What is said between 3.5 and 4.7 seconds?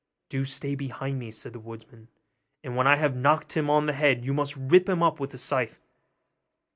him on the head you must